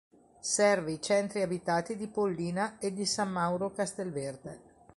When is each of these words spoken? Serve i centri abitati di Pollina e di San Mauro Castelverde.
Serve 0.41 0.93
i 0.93 0.99
centri 0.99 1.43
abitati 1.43 1.95
di 1.95 2.07
Pollina 2.07 2.79
e 2.79 2.91
di 2.91 3.05
San 3.05 3.29
Mauro 3.31 3.69
Castelverde. 3.71 4.61